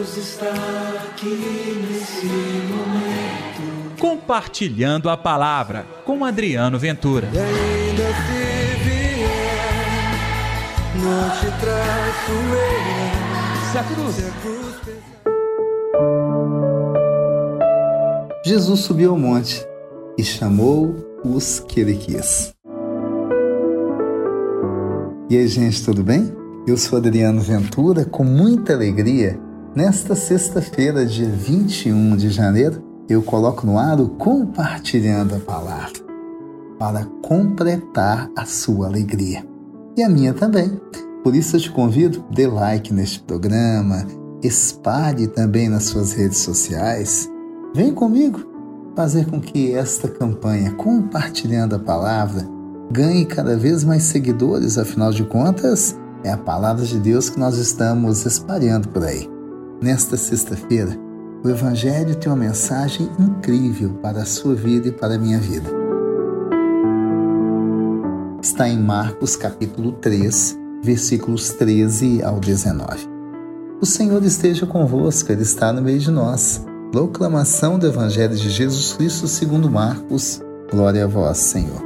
[0.00, 0.46] Deus está
[1.04, 3.98] aqui nesse momento.
[3.98, 7.28] Compartilhando a palavra com Adriano Ventura.
[7.30, 9.28] E ainda se vier,
[10.96, 13.70] não te traço eu.
[13.70, 14.14] Se a cruz.
[14.14, 15.20] Se a cruz pesar.
[18.46, 19.62] Jesus subiu ao monte
[20.16, 22.54] e chamou os que ele quis.
[25.28, 26.34] E aí, gente, tudo bem?
[26.66, 29.38] Eu sou Adriano Ventura, com muita alegria.
[29.72, 36.00] Nesta sexta-feira, dia 21 de janeiro, eu coloco no ar o Compartilhando a Palavra,
[36.76, 39.46] para completar a sua alegria.
[39.96, 40.80] E a minha também.
[41.22, 44.04] Por isso eu te convido, dê like neste programa,
[44.42, 47.30] espalhe também nas suas redes sociais.
[47.72, 48.40] Vem comigo
[48.96, 52.44] fazer com que esta campanha Compartilhando a Palavra
[52.90, 57.56] ganhe cada vez mais seguidores, afinal de contas, é a palavra de Deus que nós
[57.56, 59.39] estamos espalhando por aí.
[59.82, 60.94] Nesta sexta-feira,
[61.42, 65.70] o Evangelho tem uma mensagem incrível para a sua vida e para a minha vida.
[68.42, 73.08] Está em Marcos capítulo 3, versículos 13 ao 19.
[73.80, 76.62] O Senhor esteja convosco, Ele está no meio de nós.
[76.92, 80.42] Proclamação do Evangelho de Jesus Cristo segundo Marcos.
[80.70, 81.80] Glória a vós, Senhor.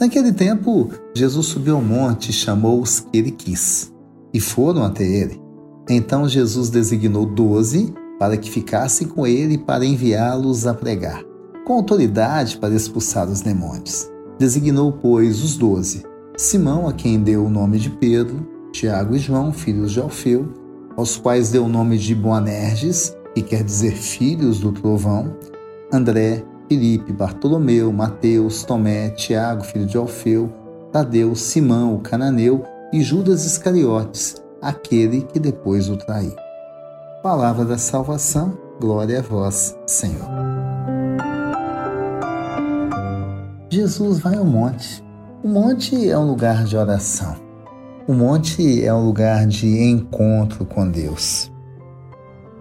[0.00, 3.92] Naquele tempo, Jesus subiu ao monte e chamou os que ele quis,
[4.32, 5.40] e foram até ele.
[5.88, 11.22] Então Jesus designou doze para que ficassem com ele para enviá-los a pregar,
[11.66, 14.08] com autoridade para expulsar os demônios.
[14.38, 16.04] Designou, pois, os doze:
[16.36, 20.48] Simão, a quem deu o nome de Pedro, Tiago e João, filhos de Alfeu,
[20.96, 25.34] aos quais deu o nome de Boanerges, que quer dizer filhos do trovão,
[25.92, 30.52] André, Filipe, Bartolomeu, Mateus, Tomé, Tiago, filho de Alfeu,
[30.92, 36.34] Tadeu, Simão, o cananeu e Judas Iscariotes, aquele que depois o traiu.
[37.22, 40.28] Palavra da salvação, glória a vós, Senhor.
[43.68, 45.04] Jesus vai ao monte.
[45.42, 47.36] O monte é um lugar de oração.
[48.08, 51.52] O monte é um lugar de encontro com Deus.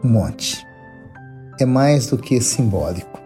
[0.04, 0.64] O monte
[1.60, 3.20] é mais do que simbólico.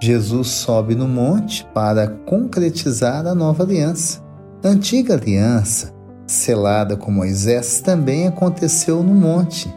[0.00, 4.27] Jesus sobe no monte para concretizar a nova aliança.
[4.62, 5.94] A antiga aliança,
[6.26, 9.72] selada com Moisés, também aconteceu no monte.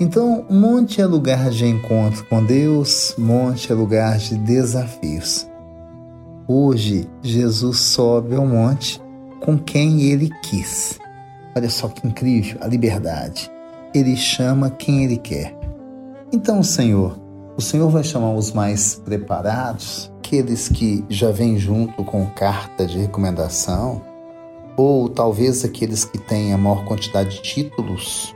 [0.00, 5.46] Então, monte é lugar de encontro com Deus, monte é lugar de desafios.
[6.48, 9.02] Hoje, Jesus sobe ao monte
[9.40, 10.98] com quem ele quis.
[11.54, 13.50] Olha só que incrível a liberdade.
[13.94, 15.54] Ele chama quem ele quer.
[16.32, 17.18] Então, Senhor,
[17.56, 22.98] o Senhor vai chamar os mais preparados, aqueles que já vêm junto com carta de
[22.98, 24.02] recomendação,
[24.76, 28.34] ou talvez aqueles que têm a maior quantidade de títulos,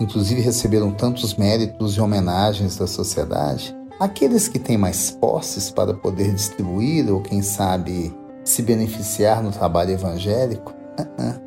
[0.00, 6.34] inclusive receberam tantos méritos e homenagens da sociedade, aqueles que têm mais posses para poder
[6.34, 11.40] distribuir ou, quem sabe, se beneficiar no trabalho evangélico, uh -uh.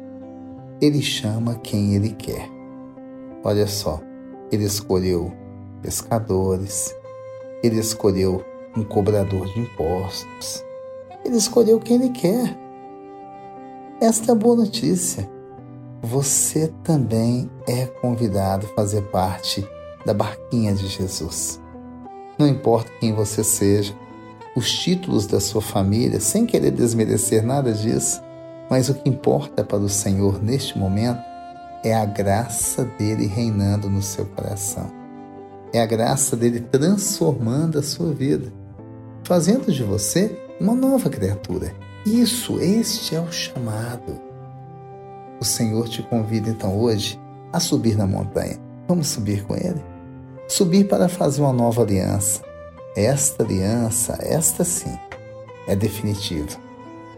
[0.82, 2.48] ele chama quem ele quer.
[3.44, 4.00] Olha só,
[4.52, 5.32] ele escolheu
[5.82, 6.96] pescadores,
[7.64, 8.44] ele escolheu
[8.76, 10.64] um cobrador de impostos.
[11.26, 12.58] Ele escolheu quem ele quer.
[14.02, 15.30] Esta é a boa notícia.
[16.02, 19.64] Você também é convidado a fazer parte
[20.04, 21.62] da barquinha de Jesus.
[22.36, 23.94] Não importa quem você seja,
[24.56, 28.20] os títulos da sua família, sem querer desmerecer nada disso,
[28.72, 31.22] mas o que importa para o Senhor neste momento
[31.84, 34.92] é a graça dele reinando no seu coração.
[35.72, 38.52] É a graça dele transformando a sua vida,
[39.24, 41.91] fazendo de você uma nova criatura.
[42.06, 44.20] Isso, este é o chamado.
[45.40, 47.20] O Senhor te convida então hoje
[47.54, 48.58] a subir na montanha.
[48.88, 49.82] Vamos subir com Ele?
[50.48, 52.42] Subir para fazer uma nova aliança.
[52.96, 54.98] Esta aliança, esta sim,
[55.68, 56.60] é definitiva.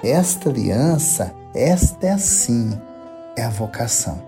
[0.04, 2.78] Esta aliança, esta é assim,
[3.38, 4.22] é a vocação.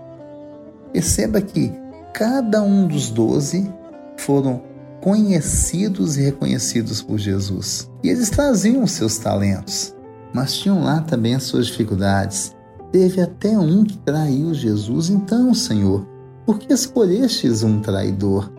[0.92, 1.72] Perceba que
[2.12, 3.70] cada um dos doze
[4.16, 4.62] foram
[5.00, 7.90] conhecidos e reconhecidos por Jesus.
[8.02, 9.94] E eles traziam os seus talentos,
[10.32, 12.54] mas tinham lá também as suas dificuldades.
[12.92, 15.10] Teve até um que traiu Jesus.
[15.10, 16.06] Então, Senhor,
[16.44, 18.52] por que escolhestes um traidor?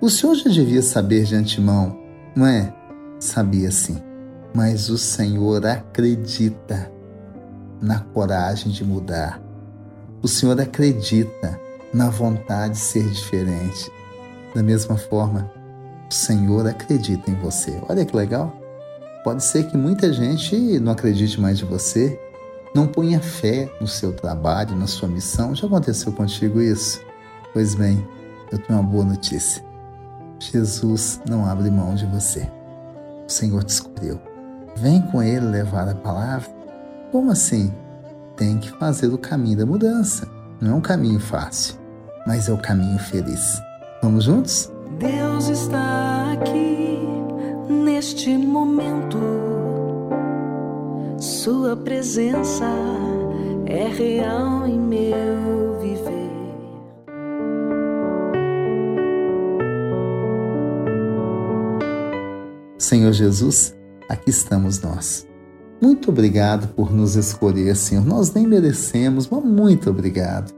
[0.00, 1.96] O Senhor já devia saber de antemão,
[2.34, 2.74] não é?
[3.18, 3.98] Sabia sim.
[4.54, 6.90] Mas o Senhor acredita
[7.80, 9.40] na coragem de mudar.
[10.22, 11.58] O Senhor acredita
[11.94, 13.90] na vontade de ser diferente.
[14.54, 15.50] Da mesma forma,
[16.10, 17.80] o Senhor acredita em você.
[17.88, 18.59] Olha que legal.
[19.22, 22.18] Pode ser que muita gente não acredite mais em você,
[22.74, 25.54] não ponha fé no seu trabalho, na sua missão.
[25.54, 27.00] Já aconteceu contigo isso?
[27.52, 28.06] Pois bem,
[28.50, 29.62] eu tenho uma boa notícia.
[30.38, 32.48] Jesus não abre mão de você.
[33.26, 34.18] O Senhor te escolheu.
[34.76, 36.48] Vem com Ele levar a palavra.
[37.12, 37.72] Como assim?
[38.36, 40.26] Tem que fazer o caminho da mudança.
[40.60, 41.74] Não é um caminho fácil,
[42.26, 43.60] mas é o caminho feliz.
[44.02, 44.70] Vamos juntos?
[44.98, 47.09] Deus está aqui
[47.70, 49.18] neste momento.
[51.18, 52.66] Sua presença
[53.66, 56.30] é real em meu viver.
[62.76, 63.76] Senhor Jesus,
[64.08, 65.26] aqui estamos nós.
[65.80, 68.04] Muito obrigado por nos escolher, Senhor.
[68.04, 70.52] Nós nem merecemos, mas muito obrigado.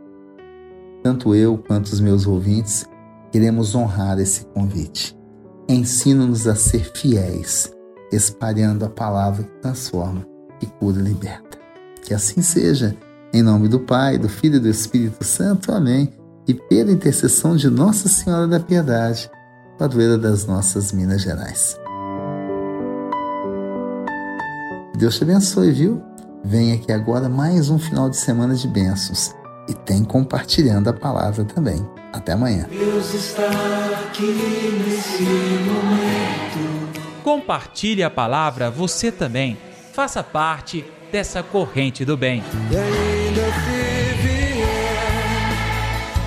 [1.02, 2.86] Tanto eu quanto os meus ouvintes
[3.30, 5.21] queremos honrar esse convite.
[5.68, 7.72] Ensina-nos a ser fiéis,
[8.12, 10.26] espalhando a palavra que transforma,
[10.58, 11.58] que cura e liberta.
[12.02, 12.96] Que assim seja.
[13.32, 15.72] Em nome do Pai, do Filho e do Espírito Santo.
[15.72, 16.12] Amém.
[16.46, 19.30] E pela intercessão de Nossa Senhora da Piedade,
[19.78, 21.78] padroeira das nossas Minas Gerais.
[24.98, 26.02] Deus te abençoe, viu?
[26.44, 29.32] Vem aqui agora mais um final de semana de bênçãos
[29.68, 31.84] e tem compartilhando a palavra também.
[32.12, 32.66] Até amanhã.
[32.68, 33.48] Deus está
[34.04, 36.92] aqui nesse momento.
[37.24, 39.56] Compartilhe a palavra você também.
[39.92, 42.44] Faça parte dessa corrente do bem.
[42.70, 45.52] E ainda se vier,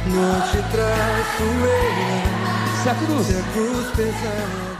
[0.07, 2.83] não te traço eu.
[2.83, 4.74] Se a cruz Se a cruz pesar.